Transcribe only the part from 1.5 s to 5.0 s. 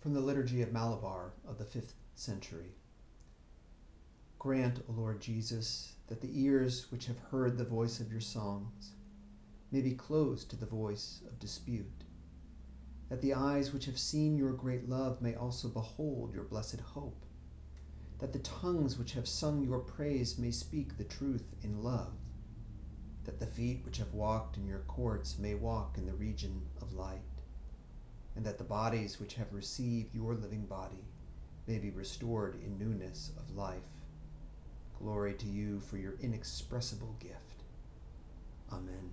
the 5th century. Grant, O